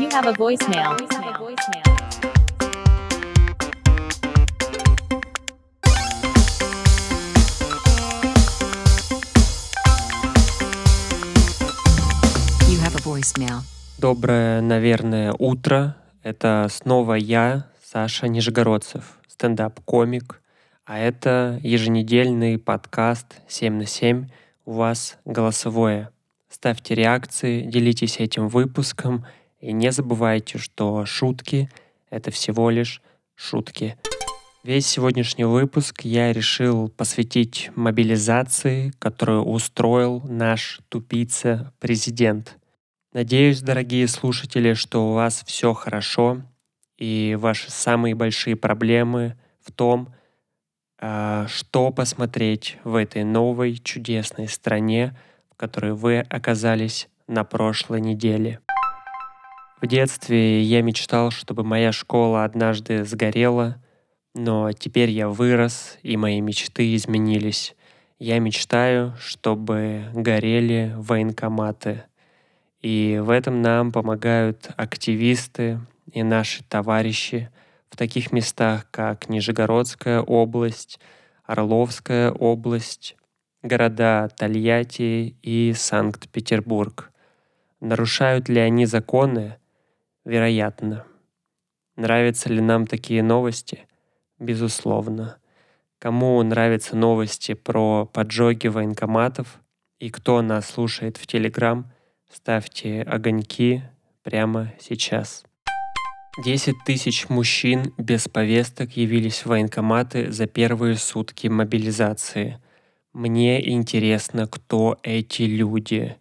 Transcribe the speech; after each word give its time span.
You 0.00 0.08
have 0.12 0.26
a 0.26 0.32
voicemail. 0.32 0.96
You 12.66 12.78
have 12.80 12.94
a 12.94 13.02
voicemail. 13.04 13.60
Доброе, 13.98 14.62
наверное, 14.62 15.34
утро. 15.38 15.96
Это 16.22 16.68
снова 16.70 17.12
я, 17.12 17.66
Саша 17.84 18.26
Нижегородцев, 18.26 19.18
стендап-комик. 19.28 20.40
А 20.86 20.98
это 20.98 21.60
еженедельный 21.62 22.58
подкаст 22.58 23.26
7 23.48 23.74
на 23.74 23.86
7 23.86 24.28
у 24.64 24.72
вас 24.72 25.18
голосовое. 25.26 26.08
Ставьте 26.48 26.94
реакции, 26.94 27.60
делитесь 27.60 28.18
этим 28.18 28.48
выпуском 28.48 29.26
и 29.60 29.72
не 29.72 29.92
забывайте, 29.92 30.58
что 30.58 31.04
шутки— 31.06 31.70
это 32.10 32.30
всего 32.30 32.70
лишь 32.70 33.02
шутки. 33.34 33.96
Весь 34.62 34.86
сегодняшний 34.86 35.44
выпуск 35.44 36.02
я 36.02 36.32
решил 36.32 36.88
посвятить 36.88 37.70
мобилизации, 37.76 38.92
которую 38.98 39.44
устроил 39.44 40.20
наш 40.22 40.80
тупица-президент. 40.90 42.58
Надеюсь, 43.12 43.62
дорогие 43.62 44.06
слушатели, 44.06 44.74
что 44.74 45.10
у 45.10 45.14
вас 45.14 45.42
все 45.46 45.72
хорошо, 45.72 46.42
и 46.98 47.36
ваши 47.40 47.70
самые 47.70 48.14
большие 48.14 48.54
проблемы 48.54 49.36
в 49.64 49.72
том, 49.72 50.14
а, 51.00 51.46
что 51.48 51.90
посмотреть 51.90 52.76
в 52.84 52.94
этой 52.94 53.24
новой 53.24 53.78
чудесной 53.78 54.48
стране, 54.48 55.16
в 55.50 55.56
которой 55.56 55.94
вы 55.94 56.18
оказались 56.18 57.08
на 57.26 57.42
прошлой 57.44 58.02
неделе. 58.02 58.60
В 59.80 59.86
детстве 59.86 60.60
я 60.60 60.82
мечтал, 60.82 61.30
чтобы 61.30 61.64
моя 61.64 61.90
школа 61.90 62.44
однажды 62.44 63.02
сгорела, 63.06 63.82
но 64.34 64.72
теперь 64.72 65.08
я 65.08 65.30
вырос, 65.30 65.96
и 66.02 66.18
мои 66.18 66.42
мечты 66.42 66.94
изменились. 66.94 67.74
Я 68.18 68.40
мечтаю, 68.40 69.14
чтобы 69.18 70.04
горели 70.12 70.92
военкоматы. 70.98 72.02
И 72.82 73.18
в 73.22 73.30
этом 73.30 73.62
нам 73.62 73.90
помогают 73.90 74.68
активисты 74.76 75.80
и 76.12 76.22
наши 76.22 76.62
товарищи 76.64 77.48
в 77.88 77.96
таких 77.96 78.32
местах, 78.32 78.86
как 78.90 79.30
Нижегородская 79.30 80.20
область, 80.20 81.00
Орловская 81.44 82.30
область, 82.30 83.16
города 83.62 84.28
Тольятти 84.36 85.36
и 85.42 85.72
Санкт-Петербург. 85.74 87.10
Нарушают 87.80 88.50
ли 88.50 88.60
они 88.60 88.84
законы? 88.84 89.56
Вероятно. 90.30 91.06
Нравятся 91.96 92.50
ли 92.50 92.60
нам 92.60 92.86
такие 92.86 93.20
новости? 93.20 93.88
Безусловно. 94.38 95.38
Кому 95.98 96.40
нравятся 96.44 96.94
новости 96.94 97.54
про 97.54 98.06
поджоги 98.06 98.68
военкоматов 98.68 99.60
и 99.98 100.08
кто 100.08 100.40
нас 100.40 100.70
слушает 100.70 101.16
в 101.16 101.26
Телеграм, 101.26 101.90
ставьте 102.32 103.02
огоньки 103.02 103.82
прямо 104.22 104.72
сейчас. 104.78 105.42
10 106.44 106.76
тысяч 106.86 107.28
мужчин 107.28 107.92
без 107.98 108.28
повесток 108.28 108.96
явились 108.96 109.40
в 109.40 109.46
военкоматы 109.46 110.30
за 110.30 110.46
первые 110.46 110.94
сутки 110.94 111.48
мобилизации. 111.48 112.60
Мне 113.12 113.68
интересно, 113.68 114.46
кто 114.46 114.96
эти 115.02 115.42
люди. 115.42 116.19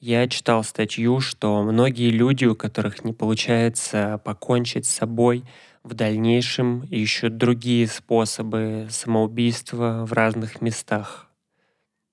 Я 0.00 0.26
читал 0.28 0.64
статью, 0.64 1.20
что 1.20 1.62
многие 1.62 2.08
люди, 2.08 2.46
у 2.46 2.56
которых 2.56 3.04
не 3.04 3.12
получается 3.12 4.18
покончить 4.24 4.86
с 4.86 4.94
собой, 4.94 5.44
в 5.82 5.92
дальнейшем 5.92 6.84
ищут 6.84 7.36
другие 7.36 7.86
способы 7.86 8.86
самоубийства 8.88 10.06
в 10.06 10.14
разных 10.14 10.62
местах. 10.62 11.28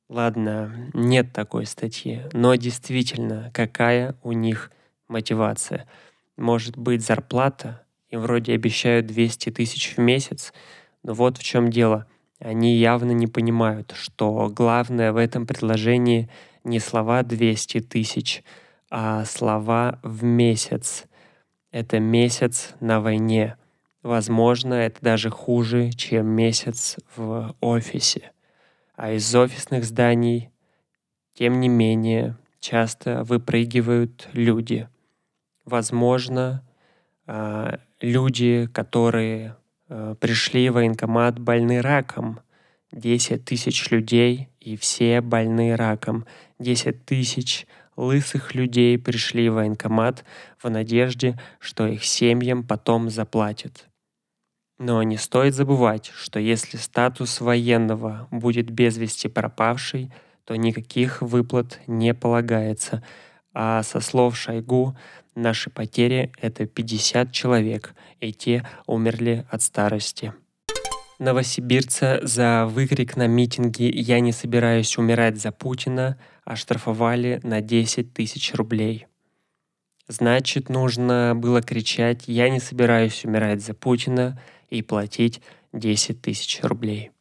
Ладно, 0.09 0.89
нет 0.93 1.31
такой 1.31 1.65
статьи, 1.65 2.23
но 2.33 2.55
действительно, 2.55 3.51
какая 3.53 4.17
у 4.21 4.33
них 4.33 4.69
мотивация? 5.07 5.87
Может 6.35 6.77
быть 6.77 7.05
зарплата? 7.05 7.85
Им 8.09 8.19
вроде 8.19 8.51
обещают 8.53 9.05
200 9.07 9.51
тысяч 9.51 9.95
в 9.95 9.97
месяц, 9.97 10.51
но 11.03 11.13
вот 11.13 11.37
в 11.37 11.43
чем 11.43 11.69
дело. 11.69 12.05
Они 12.39 12.75
явно 12.75 13.11
не 13.11 13.27
понимают, 13.27 13.93
что 13.97 14.49
главное 14.49 15.11
в 15.11 15.17
этом 15.17 15.47
предложении 15.47 16.29
не 16.63 16.79
слова 16.79 17.23
200 17.23 17.81
тысяч, 17.81 18.43
а 18.91 19.25
слова 19.25 19.99
в 20.03 20.23
месяц. 20.23 21.05
Это 21.71 21.99
месяц 21.99 22.75
на 22.79 23.01
войне. 23.01 23.57
Возможно, 24.03 24.75
это 24.75 25.01
даже 25.01 25.29
хуже, 25.29 25.91
чем 25.91 26.27
месяц 26.27 26.97
в 27.15 27.55
офисе. 27.59 28.31
А 28.95 29.11
из 29.11 29.33
офисных 29.35 29.83
зданий, 29.83 30.49
тем 31.33 31.59
не 31.59 31.69
менее, 31.69 32.37
часто 32.59 33.23
выпрыгивают 33.23 34.29
люди. 34.33 34.87
Возможно, 35.65 36.63
а, 37.25 37.79
люди, 37.99 38.69
которые 38.71 39.55
пришли 39.87 40.69
в 40.69 40.73
военкомат 40.73 41.39
больны 41.39 41.81
раком. 41.81 42.39
10 42.91 43.43
тысяч 43.43 43.91
людей, 43.91 44.49
и 44.59 44.77
все 44.77 45.21
больны 45.21 45.75
раком. 45.75 46.25
10 46.59 47.05
тысяч 47.05 47.67
лысых 47.97 48.55
людей 48.55 48.97
пришли 48.97 49.49
в 49.49 49.55
военкомат 49.55 50.23
в 50.61 50.69
надежде, 50.69 51.39
что 51.59 51.87
их 51.87 52.05
семьям 52.05 52.63
потом 52.63 53.09
заплатят. 53.09 53.87
Но 54.79 55.01
не 55.01 55.17
стоит 55.17 55.55
забывать, 55.55 56.11
что 56.15 56.39
если 56.39 56.77
статус 56.77 57.41
военного 57.41 58.27
будет 58.29 58.69
без 58.69 58.97
вести 58.97 59.27
пропавший, 59.27 60.11
то 60.45 60.55
никаких 60.55 61.21
выплат 61.21 61.79
не 61.87 62.13
полагается. 62.13 63.03
А 63.53 63.81
со 63.81 63.99
слов 63.99 64.37
Шойгу, 64.37 64.95
наши 65.37 65.69
потери— 65.69 66.31
это 66.41 66.65
50 66.65 67.31
человек, 67.31 67.93
и 68.19 68.33
те 68.33 68.67
умерли 68.85 69.45
от 69.49 69.61
старости. 69.61 70.33
Новосибирца 71.19 72.19
за 72.21 72.67
выкрик 72.67 73.15
на 73.15 73.27
митинге 73.27 73.89
«Я 73.89 74.19
не 74.19 74.31
собираюсь 74.31 74.97
умирать 74.97 75.39
за 75.39 75.51
Путина» 75.51 76.17
оштрафовали 76.45 77.41
на 77.43 77.59
10 77.59 78.13
тысяч 78.13 78.53
рублей. 78.53 79.07
Значит, 80.07 80.69
нужно 80.69 81.33
было 81.35 81.61
кричать 81.61 82.27
«Я 82.27 82.49
не 82.49 82.59
собираюсь 82.59 83.25
умирать 83.25 83.61
за 83.61 83.73
Путина» 83.73 84.39
и 84.69 84.81
платить 84.81 85.41
10 85.73 86.21
тысяч 86.21 86.59
рублей. 86.61 87.11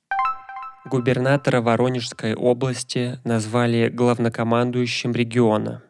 Губернатора 0.84 1.60
Воронежской 1.60 2.34
области 2.34 3.18
назвали 3.24 3.88
главнокомандующим 3.88 5.12
региона. 5.12 5.82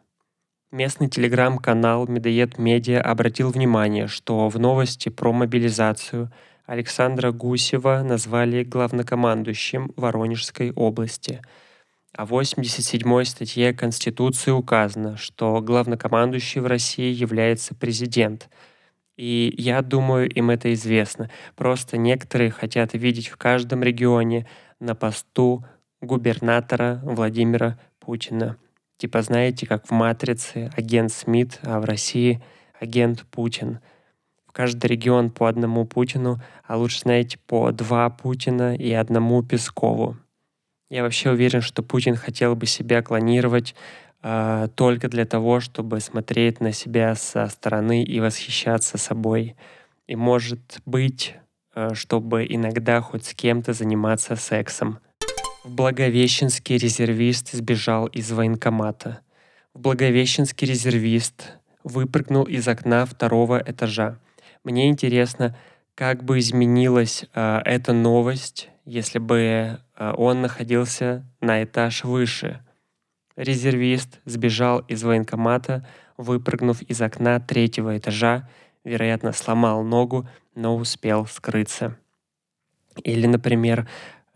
Местный 0.71 1.09
телеграм-канал 1.09 2.07
Медоед 2.07 2.57
Медиа 2.57 3.01
обратил 3.01 3.51
внимание, 3.51 4.07
что 4.07 4.49
в 4.49 4.59
новости 4.59 5.09
про 5.09 5.31
мобилизацию 5.31 6.31
Александра 6.65 7.31
Гусева 7.31 8.03
назвали 8.03 8.63
главнокомандующим 8.63 9.93
Воронежской 9.95 10.71
области– 10.71 11.41
а 12.17 12.25
в 12.25 12.29
87 12.29 13.23
статье 13.25 13.73
Конституции 13.73 14.49
указано, 14.49 15.17
что 15.17 15.61
главнокомандующий 15.61 16.61
в 16.61 16.65
России 16.65 17.13
является 17.13 17.75
президент. 17.75 18.49
И 19.17 19.53
я 19.55 19.83
думаю, 19.83 20.27
им 20.27 20.49
это 20.49 20.73
известно. 20.73 21.29
Просто 21.55 21.97
некоторые 21.97 22.49
хотят 22.49 22.93
видеть 22.93 23.27
в 23.27 23.37
каждом 23.37 23.83
регионе 23.83 24.47
на 24.79 24.95
посту 24.95 25.63
губернатора 26.01 26.99
Владимира 27.03 27.79
Путина. 27.99 28.57
Типа 28.97 29.21
знаете, 29.21 29.67
как 29.67 29.87
в 29.87 29.91
«Матрице» 29.91 30.71
агент 30.75 31.11
Смит, 31.11 31.59
а 31.61 31.79
в 31.79 31.85
России 31.85 32.41
агент 32.79 33.25
Путин. 33.29 33.79
В 34.47 34.51
каждый 34.51 34.87
регион 34.87 35.29
по 35.29 35.47
одному 35.47 35.85
Путину, 35.85 36.41
а 36.63 36.77
лучше, 36.77 37.01
знаете, 37.01 37.37
по 37.45 37.71
два 37.71 38.09
Путина 38.09 38.75
и 38.75 38.91
одному 38.91 39.43
Пескову. 39.43 40.17
Я 40.89 41.03
вообще 41.03 41.29
уверен, 41.29 41.61
что 41.61 41.83
Путин 41.83 42.15
хотел 42.15 42.55
бы 42.55 42.65
себя 42.65 43.03
клонировать 43.03 43.75
э, 44.23 44.67
только 44.75 45.09
для 45.09 45.25
того, 45.25 45.59
чтобы 45.59 45.99
смотреть 45.99 46.59
на 46.59 46.71
себя 46.71 47.13
со 47.13 47.47
стороны 47.47 48.03
и 48.03 48.19
восхищаться 48.19 48.97
собой. 48.97 49.55
И 50.07 50.15
может 50.15 50.79
быть, 50.85 51.35
э, 51.75 51.93
чтобы 51.93 52.47
иногда 52.49 53.01
хоть 53.01 53.25
с 53.25 53.33
кем-то 53.35 53.73
заниматься 53.73 54.35
сексом. 54.37 54.99
В 55.67 55.71
Благовещенский 55.71 56.77
резервист 56.77 57.51
сбежал 57.51 58.05
из 58.05 58.31
военкомата. 58.31 59.19
В 59.73 59.81
Благовещенский 59.81 60.65
резервист 60.65 61.57
выпрыгнул 61.83 62.45
из 62.45 62.65
окна 62.69 63.05
второго 63.05 63.61
этажа. 63.65 64.17
Мне 64.63 64.87
интересно, 64.87 65.57
как 65.93 66.23
бы 66.23 66.39
изменилась 66.39 67.25
э, 67.35 67.61
эта 67.65 67.91
новость, 67.91 68.69
если 68.85 69.19
бы 69.19 69.37
э, 69.97 70.13
он 70.15 70.41
находился 70.41 71.25
на 71.41 71.61
этаж 71.65 72.05
выше. 72.05 72.61
Резервист 73.35 74.21
сбежал 74.23 74.79
из 74.87 75.03
военкомата, 75.03 75.85
выпрыгнув 76.15 76.81
из 76.83 77.01
окна 77.01 77.41
третьего 77.41 77.97
этажа, 77.97 78.47
вероятно, 78.85 79.33
сломал 79.33 79.83
ногу, 79.83 80.29
но 80.55 80.77
успел 80.77 81.25
скрыться. 81.25 81.97
Или, 83.03 83.27
например, 83.27 83.87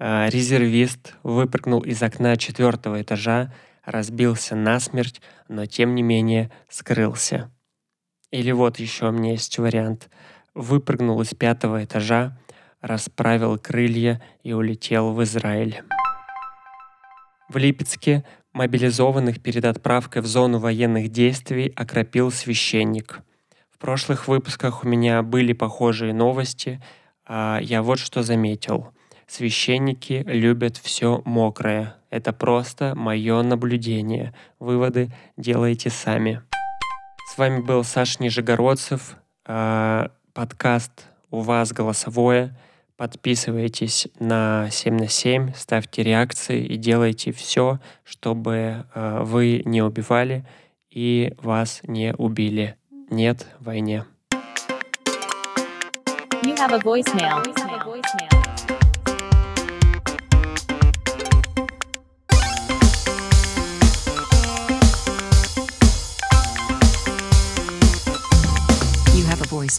резервист 0.02 1.14
выпрыгнул 1.22 1.82
из 1.82 2.02
окна 2.02 2.36
четвертого 2.36 3.04
этажа, 3.04 3.54
разбился 3.86 4.56
насмерть, 4.56 5.22
но 5.48 5.68
тем 5.68 5.94
не 5.94 6.02
менее 6.02 6.50
скрылся. 6.70 7.52
Или 8.32 8.52
вот 8.52 8.80
еще 8.80 9.10
у 9.10 9.12
меня 9.12 9.34
есть 9.34 9.60
вариант. 9.60 10.10
Выпрыгнул 10.56 11.22
из 11.22 11.36
пятого 11.36 11.84
этажа, 11.84 12.36
расправил 12.82 13.60
крылья 13.60 14.22
и 14.42 14.54
улетел 14.54 15.14
в 15.14 15.22
Израиль. 15.24 15.84
В 17.48 17.58
Липецке 17.58 18.26
мобилизованных 18.54 19.42
перед 19.42 19.66
отправкой 19.66 20.24
в 20.24 20.26
зону 20.26 20.58
военных 20.58 21.10
действий 21.10 21.72
окропил 21.76 22.32
священник. 22.32 23.20
В 23.70 23.78
прошлых 23.78 24.28
выпусках 24.28 24.84
у 24.84 24.88
меня 24.88 25.22
были 25.22 25.54
похожие 25.54 26.14
новости, 26.14 26.82
а 27.26 27.60
я 27.62 27.84
вот 27.84 28.00
что 28.00 28.24
заметил. 28.24 28.94
Священники 29.32 30.26
любят 30.28 30.76
все 30.76 31.22
мокрое. 31.24 31.96
Это 32.10 32.34
просто 32.34 32.96
мое 32.98 33.42
наблюдение. 33.44 34.34
Выводы 34.60 35.10
делайте 35.38 35.90
сами. 35.90 36.42
С 37.32 37.38
вами 37.38 37.62
был 37.62 37.86
Саша 37.86 38.22
Нижегородцев. 38.22 39.16
А, 39.46 40.12
подкаст 40.34 41.06
«У 41.30 41.40
вас 41.40 41.72
голосовое». 41.72 42.60
Подписывайтесь 42.98 44.10
на 44.20 44.68
7 44.70 44.98
на 44.98 45.08
7, 45.08 45.54
ставьте 45.56 46.04
реакции 46.04 46.66
и 46.66 46.76
делайте 46.76 47.32
все, 47.32 47.80
чтобы 48.04 48.86
э, 48.94 49.22
вы 49.24 49.62
не 49.64 49.82
убивали 49.82 50.46
и 50.90 51.34
вас 51.42 51.80
не 51.84 52.14
убили. 52.18 52.76
Нет 53.10 53.48
войне. 53.62 54.04
You 56.44 56.54
have 56.58 56.74
a 56.74 56.80
voicemail. 56.80 57.42
You 57.46 57.54
have 57.56 57.88
a 57.88 58.41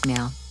voicemail. 0.03 0.42